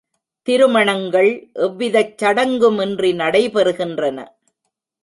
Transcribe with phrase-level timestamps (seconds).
[0.47, 1.29] திருமணங்கள்
[1.59, 4.17] எவ்விதச் சடங்குமின்றி நடைபெறுகின்றன.